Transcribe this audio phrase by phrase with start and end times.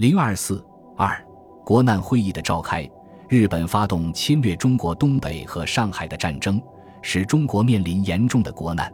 [0.00, 0.64] 零二四
[0.96, 1.22] 二，
[1.62, 2.88] 国难会议的召开，
[3.28, 6.58] 日本发动侵略中国东北和上海的战争，
[7.02, 8.90] 使中国面临严重的国难。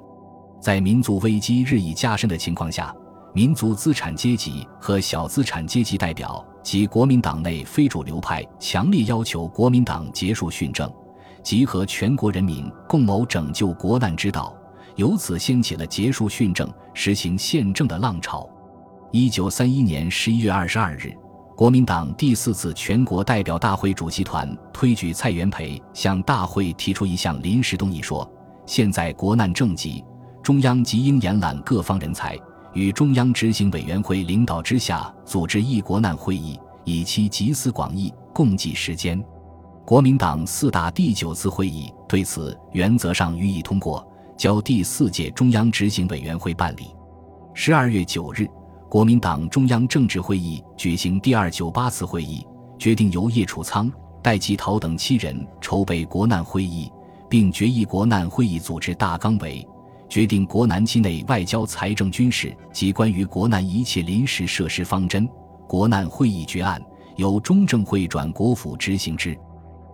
[0.60, 2.92] 在民族危机日益加深的情况下，
[3.32, 10.92] 民族资产阶级和小资产阶级代表及国民党内非主流派强烈要求国民党结束训政，
[11.40, 14.52] 集合全国人民共谋拯救国难之道，
[14.96, 18.50] 由此掀起了结束训政、实行宪政的浪潮。
[19.12, 21.14] 一九三一年十一月二十二日，
[21.56, 28.28] 国民党第四次全国代表大会主席团推举蔡元培向大会提出一项临时动议，说：
[28.66, 30.04] 现在国难正急。
[30.42, 32.38] 中央即应延揽各方人才，
[32.72, 39.24] 与中央执行委员会领导之下组织一国难会议，以期集思广益，共计时间。
[39.84, 46.88] 国民党四大第九次会议对此原则上予以通过，交第四届中央执行委员会办理。
[47.54, 48.46] 十二月九日，
[48.96, 52.42] 国民党中央政治会议举行第二九八次会议，
[52.78, 56.90] 决定由叶楚仓、戴季陶等七人筹备国难会议，
[57.28, 59.62] 并决议国难会议组织大纲为。
[60.08, 65.28] 决定国难期内外交、财政、军事及关于国难一切临时设施方针。
[65.68, 66.80] 国难会议决案
[67.16, 69.38] 由中正会转国府执行之。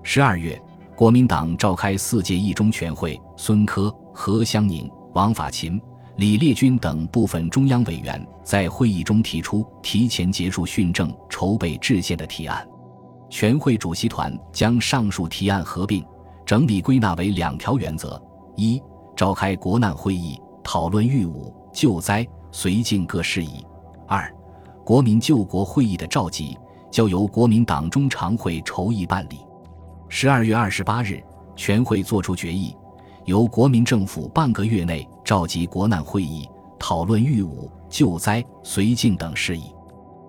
[0.05, 0.56] 十二月，
[0.94, 5.82] 国民党召开四届一中全会，孙科、何香凝、王法勤、
[6.16, 12.66] 李烈钧等部分中央委员在会议中提出提前结束训政、筹备制宪的提案。
[13.30, 16.05] 全会主席团将上述提案合并
[16.44, 18.22] 整理归纳为两条原则：
[18.56, 18.80] 一。
[19.14, 23.64] 召开国难会议，讨论御侮救灾绥靖各事宜。
[24.08, 24.34] 二、
[24.84, 26.58] 国民救国会议的召集，
[26.90, 29.40] 交由国民党中常会筹议办理。
[30.08, 31.22] 十二月二十八日，
[31.55, 32.74] 全会作出决议，
[33.24, 39.72] 由国民政府半个月内召集国难会议，讨论御武救灾绥靖等事宜。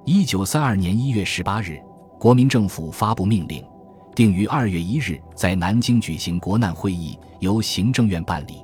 [0.06, 1.82] 一九三二年一月十八日，
[2.20, 3.64] 国民政府发布命令，
[4.14, 8.64] 定于二月一日在南京举行国难会议，由行政院办理。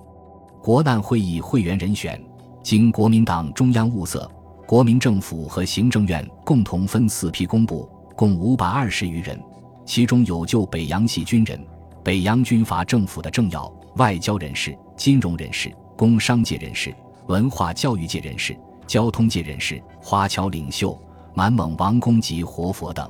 [0.61, 2.21] 国难会议会员人选，
[2.61, 4.29] 经国民党中央物色，
[4.67, 9.41] 国民政府和行政院共同分四批公布，共五百二十余人，
[9.85, 11.59] 其中有救北洋系军人、
[12.03, 16.93] 北洋军阀政府的政要、外交人士、金融人士、工商界人士、
[17.27, 18.57] 文化教育界人士、
[18.87, 20.97] 交通界人士、华侨领袖、
[21.33, 23.09] 满蒙王公及活佛等。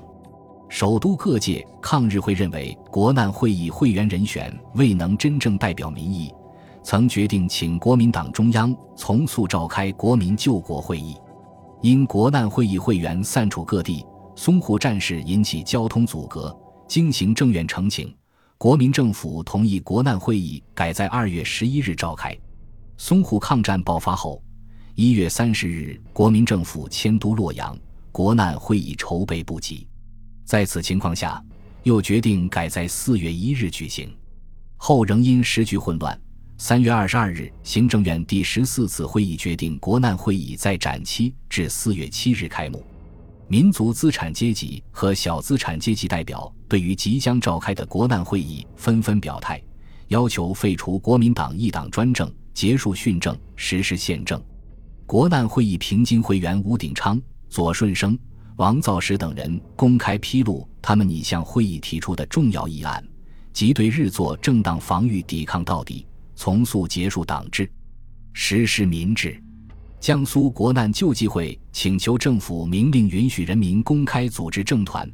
[0.67, 6.33] 首都各界抗日会认为，国难会议会员人选未能真正代表民意。
[6.81, 11.15] 曾决定请国民党中央从速召开国民救国会议，
[11.81, 16.55] 因国难会议会员散处各地，淞沪战事引起交通阻隔，
[16.87, 18.11] 经行政院呈请，
[18.59, 22.37] 国民政府同意国难会议改在二月十一日召开。
[22.97, 24.43] 淞沪抗战爆发后，
[24.95, 27.79] 一月三十日，国民政府迁都洛阳，
[28.11, 29.87] 国难会议筹备不及，
[30.43, 31.41] 在此情况下，
[31.83, 34.13] 又决定改在四月一日举行，
[34.75, 36.21] 后仍因时局混乱。
[36.57, 42.85] 三月二十二日，行政院第十四次会议决定，国难会议在展期至四月七日开幕。
[43.47, 49.59] 民族资产阶级和小资产阶级代表对于即将召开的国难会议纷纷表态，
[50.09, 54.39] 要求废除国民党一党专政，结束训政，实施宪政。
[55.07, 57.19] 国难会议平津会员吴鼎昌、
[57.49, 58.17] 左顺生、
[58.57, 63.03] 王造时等人公开披露他们拟向会议提出的重要议案，
[63.51, 66.05] 即对日作正当防御，抵抗到底。
[66.35, 67.69] 从速结束党制，
[68.31, 69.41] 实施民治。
[69.99, 75.11] 江苏国难救济会请求政府明令允许人民公开组织政团，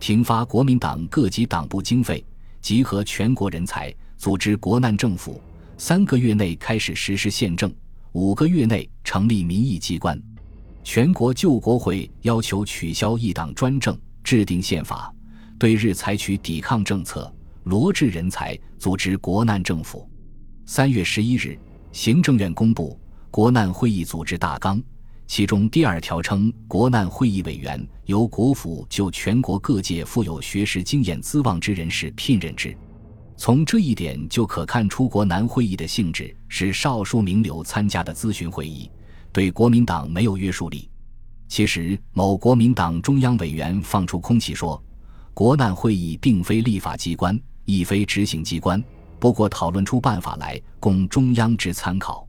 [0.00, 2.24] 停发国民党各级党部经费，
[2.62, 5.38] 集合全国人才，组织国难政府。
[5.76, 7.70] 三个月内开始实施宪政，
[8.12, 10.18] 五个月内成立民意机关。
[10.82, 15.14] 全国救国会要求取消一党专政，制定宪法，
[15.58, 17.30] 对日采取抵抗政策，
[17.64, 20.08] 罗致人才，组织国难政府。
[20.64, 21.58] 三月十一日，
[21.92, 22.98] 行政院公布
[23.30, 24.82] 国难会议组织大纲，
[25.30, 32.76] 其中第二条称，国难会议委员由国府就全国各界富有学识经验资望之人士聘任之。
[33.36, 38.90] 从这一点就可看出，国难会议的性质是少数名流参加的咨询会议，
[39.30, 40.90] 对国民党没有约束力。
[41.46, 44.82] 其实，某国民党中央委员放出空气说，
[45.32, 48.82] 国难会议并非立法机关，亦非执行机关。
[49.20, 52.26] 不过讨论出办法来供中央之参考。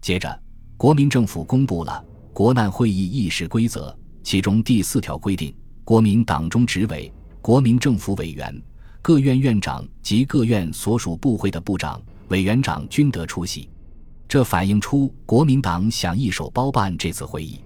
[0.00, 0.40] 接着，
[0.76, 2.04] 国民政府公布了
[2.36, 7.10] 国难会议议事规则，其中第四条规定，国民党中执委、
[7.40, 8.62] 国民政府委员、
[9.00, 11.98] 各院院长及各院所属部会的部长、
[12.28, 13.70] 委员长均得出席。
[14.28, 17.58] 这反映出国民党想一手包办这次会议。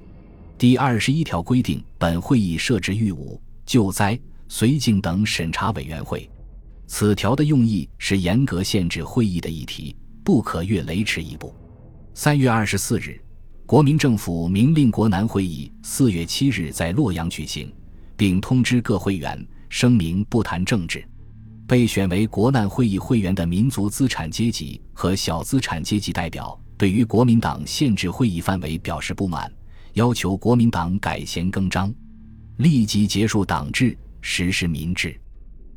[0.56, 4.16] 第二十一条规定，本会议设置御武、救灾、
[4.48, 6.30] 绥靖等审查委员会。
[6.86, 11.52] 此条的用意是严格限制会议的议题，不可越雷池一步。
[12.14, 13.20] 三月二十四日，
[13.70, 17.72] 国民政府明令国南会议四月七日在洛阳举行，
[18.16, 21.08] 并通知各会员声明不谈政治。
[21.68, 29.48] 被选为国难会议会员的民族资产阶级和小资产阶级代表，对于国民党限制会议范围表示不满，
[29.92, 31.94] 要求国民党改弦更张，
[32.56, 35.16] 立即结束党制，实施民治。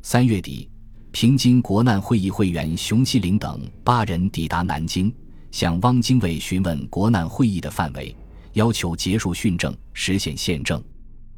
[0.02, 0.68] 三月底。
[1.12, 5.14] 平津国难会议会员熊希龄等八人抵达南京，
[5.54, 8.12] 向汪精卫询问国难会议的范围，
[8.54, 10.82] 要求结束训政，实现宪政。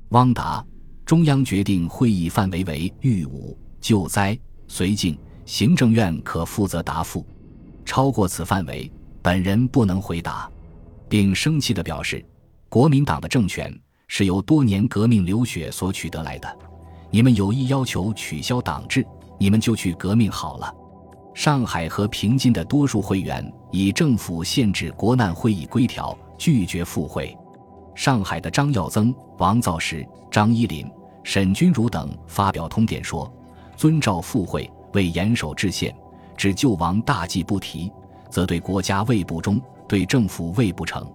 [0.09, 0.65] 汪答：
[1.05, 4.35] 中央决定会议范围为御武、救灾、
[4.71, 7.27] 绥靖，行政院可负责答复。
[7.85, 8.91] 超过此范围，
[9.21, 10.51] 本人不能回答，
[11.11, 12.25] 并生气地表示：
[12.71, 13.71] 国民党的政权
[14.09, 16.59] 是由多年革命流血所取得来的，
[17.11, 19.07] 你们有意要求取消党制。
[19.39, 20.75] 你们就去革命好了。
[21.37, 27.37] 上海和平津的多数会员以政府限制国难会议规条拒绝赴会。
[27.95, 30.91] 上海的张耀增、王造时、张一林、
[31.25, 33.31] 沈钧儒等发表通电说
[33.77, 35.95] ：“遵照赴会，为严守制宪，
[36.39, 37.93] 只救亡大计不提，
[38.31, 41.07] 则对国家未不忠，对政府未不成。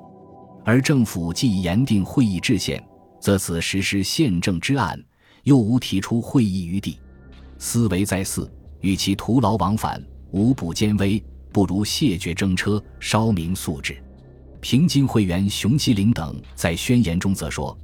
[0.64, 2.82] 而政府既已严定会议制宪，
[3.20, 5.04] 则此实施宪政之案，
[5.46, 7.00] 又无提出会议余地。”
[7.58, 13.98] 思维在四，与其徒劳往返，无补艰危，不如谢绝征车，稍明素质。
[14.60, 17.76] 平津会员熊希龄等在宣言中则说：“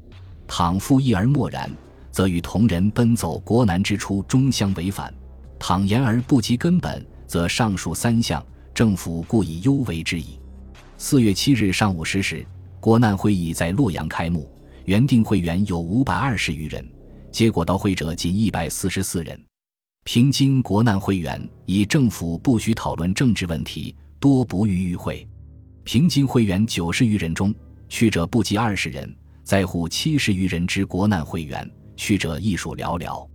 [0.47, 1.71] 倘复议而默然，
[2.11, 5.11] 则与同人奔走国难之初终相违反；
[5.57, 10.39] 倘言而不及根本，则上述三项政府故以忧为之矣。”
[11.00, 12.45] 四月七日上午十时，
[12.79, 14.50] 国难会议在洛阳开幕，
[14.85, 16.88] 原定会员有五百二十余人，
[17.31, 19.39] 结果到会者仅一百四十四人。
[20.07, 25.27] 平津国难会员以政府不许讨论政治问题，多不予与会。
[25.83, 27.54] 平津会员九十余人中，
[27.89, 29.13] 去者不及二十人，
[29.44, 33.27] 在乎七十余人之国难会员，去者亦属寥寥。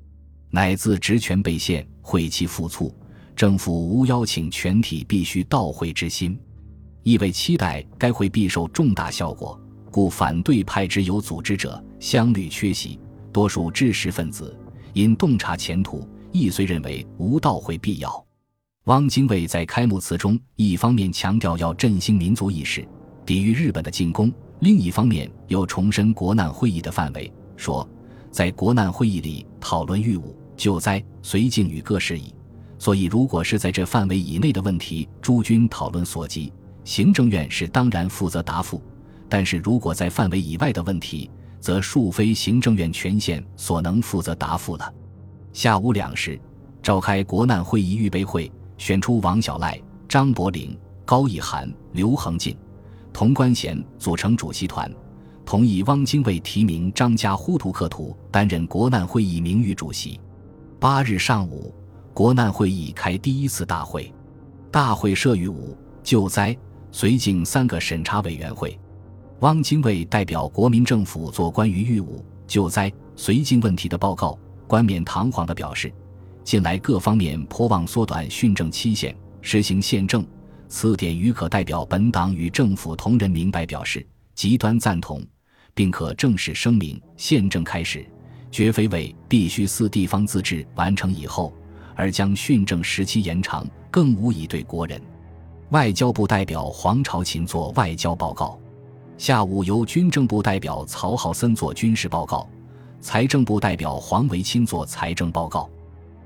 [0.49, 2.91] 乃自职权被限，会期复促，
[3.37, 6.41] 政府无邀请全体必须到会之心，
[7.03, 9.61] 亦未期待该会必受重大效果，
[9.91, 12.99] 故反对派之有组织者相屡缺席，
[13.31, 14.59] 多数知识分子
[14.95, 16.09] 因洞察前途。
[16.33, 18.25] 亦虽认为无到会必要，
[18.85, 22.87] 汪精卫在开幕词中一方面强调要振兴民族意识，
[23.25, 27.87] 抵御日本的进攻，另一方面又重申国难会议的范围，说
[28.31, 32.35] 在国难会议里讨论御武、救灾、绥靖与各事宜，
[32.79, 36.51] 所以如果是在这范围以内的问题，诸君讨论所及，
[36.83, 38.81] 行政院是当然负责答复；
[39.29, 41.31] 但是如果在范围以外的问题，
[41.61, 44.95] 则恕非行政院权限所能负责答复了。
[45.53, 46.41] 下午两时，
[46.83, 52.57] 召开国难会议预备会，选出王小赖、张伯苓、高义涵、刘恒进、
[53.13, 54.91] 童关贤组成主席团，
[55.45, 60.19] 同意汪精卫提名张家呼图克图担任国难会议名誉主席。
[60.81, 61.75] 八日上午，
[62.15, 64.13] 国难会议开第一次大会，
[64.71, 66.57] 大会设于五救灾、
[66.91, 68.79] 绥靖三个审查委员会。
[69.41, 74.39] 汪精卫代表国民政府做关于御武、救灾、绥靖问题的报告。
[74.73, 75.93] 冠冕堂皇地表示，
[76.43, 80.27] 近来各方面颇望缩短训政期限，实行宪政。
[80.67, 84.03] 此点于可代表本党与政府同仁明白表示，
[84.35, 85.23] 极端赞同，
[85.75, 88.03] 并可正式声明：宪政开始，
[88.51, 91.53] 绝非为必须四地方自治完成以后，
[91.95, 94.99] 而将训政时期延长，更无以对国人。
[95.69, 98.59] 外交部代表黄朝琴作外交报告，
[99.19, 102.49] 下午由军政部代表曹浩森作军事报告。
[103.03, 105.69] 财政部代表黄维钦作财政报告。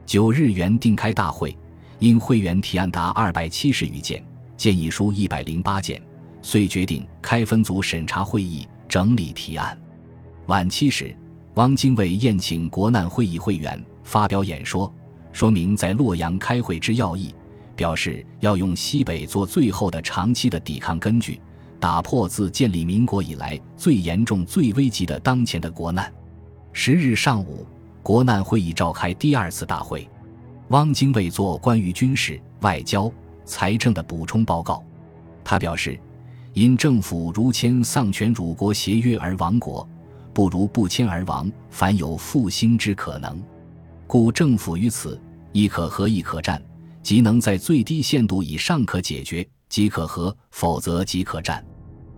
[0.05, 1.57] 九日原定开大会，
[2.01, 4.23] 因会员提案达二百七十余件，
[4.59, 6.01] 建议书一百零八件，
[6.43, 9.77] 遂决定开分组审查会议，整理提案。
[10.49, 11.17] 晚七时，
[11.55, 14.93] 汪精卫宴请国难会议会员，发表演说，
[15.33, 17.35] 说明在洛阳开会之要义，
[17.75, 21.41] 表示要用西北做最后的长期的抵抗根据，
[21.81, 26.13] 打破自建立民国以来最严重、最危急的当前的国难。
[26.79, 27.67] 十日上午，
[28.03, 30.07] 国难会议召开第二次大会，
[30.69, 33.11] 汪精卫作关于军事、外交、
[33.47, 34.85] 财政的补充报告。
[35.43, 35.99] 他表示，
[36.53, 39.89] 因政府如签丧权辱国协约而亡国，
[40.35, 43.43] 不如不签而亡，凡有复兴之可能。
[44.07, 45.19] 故政府于此
[45.53, 46.63] 亦可和亦可战，
[47.03, 51.65] 即能在最低限度以上可解决，即可和；否则即可战。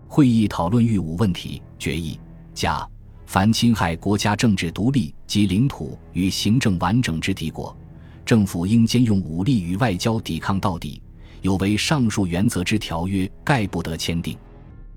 [0.09, 2.19] 会议讨论御武问题，决议。
[2.55, 2.85] 甲
[3.29, 7.77] 凡侵害国家政治独立及领土与行政完整之敌国，
[8.25, 11.03] 政府应兼用武力与外交抵抗到底。
[11.43, 14.35] 有违上述原则之条约，概不得签订。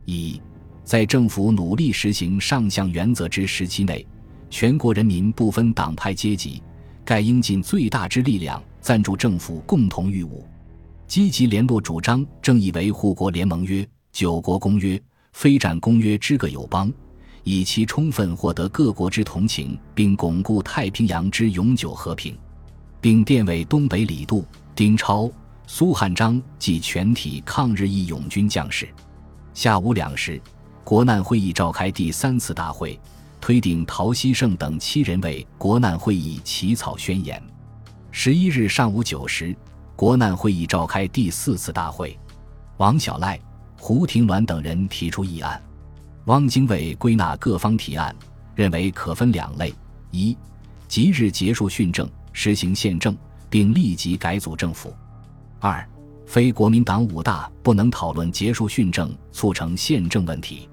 [0.06, 0.42] 一，
[0.86, 4.08] 在政府努力实行上项原则之时期内，
[4.50, 6.64] 全国人民不分党派阶级，
[7.04, 10.42] 概应尽最大之力量赞助政府共同御侮，
[11.06, 14.98] 积极联络主张正义维护国联盟约、九国公约、
[15.34, 16.90] 非战公约之各友邦。
[17.44, 22.38] 以其充分获得各国之同情，并巩固太平洋之永久和平，
[23.00, 24.46] 并电委东北李杜、
[24.76, 25.30] 丁超、
[25.66, 28.88] 苏汉章及全体抗日义勇军将士。
[29.54, 30.42] 下午两时，
[30.84, 33.00] 国难会议召开第三次大会，
[33.40, 37.42] 推定陶希圣等七人为国难会议起草宣言。
[38.12, 39.56] 十一日上午九时，
[39.96, 42.18] 国难会议召开第四次大会，
[42.78, 43.40] 王小赖、
[43.80, 45.62] 胡廷銮等人提出议案。
[46.26, 48.16] 汪精卫归纳各方提案，
[48.54, 49.74] 认为可分两类：
[50.12, 50.38] 一，
[50.88, 53.18] 即日结束训政，实行宪政，
[53.50, 54.90] 并立即改组政府；
[55.60, 55.84] 二，
[56.28, 60.70] 非国民党五大不能讨论结束训政、促成宪政问题。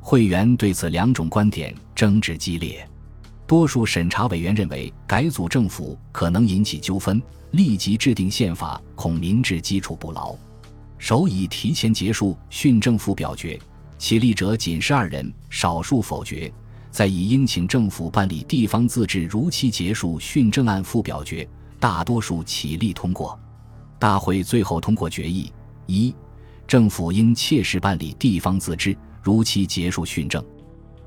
[0.00, 2.88] 会员对此两种观点争执激烈，
[3.46, 10.34] 多数审查委员认为改组政府可能引起纠纷，立即制定宪法恐民治基础不牢，
[10.96, 13.60] 首以提前结束训政府表决。
[13.98, 16.52] 起立者仅十二人，少数否决。
[16.90, 21.46] 再以应请政府办理地方自治如期结束训政案复表决，
[21.78, 23.38] 大多数起立通过。
[23.98, 25.52] 大会最后通过决议：
[25.86, 26.14] 一、
[26.66, 30.42] 政府应切实办理地方自治，如期结束训政；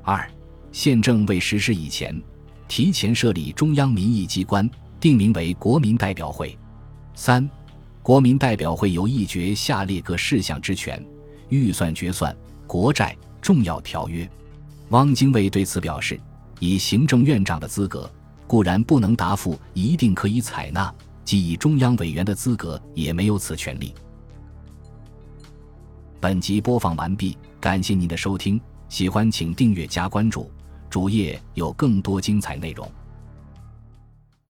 [0.04, 0.30] 二、
[0.72, 2.20] 宪政未实施以前，
[2.68, 4.70] 提前设立中央民意机关，
[5.00, 6.56] 定名为国民代表会；
[7.16, 7.50] 三、
[8.04, 11.04] 国民代表会有议决下列各事项之权，
[11.50, 12.36] 预算决算。
[12.70, 14.30] 国债重要条约，
[14.90, 16.20] 汪精卫对此表示：
[16.60, 18.08] 以行政院长的资格，
[18.46, 20.94] 固然不能答复一定可以采纳；
[21.26, 23.92] 即以中央委员的资格，也没有此权利。
[26.20, 30.52] 本集播放完毕，感谢您的收听，喜欢请订阅加关注，
[30.92, 32.88] 主页有更多精彩内容。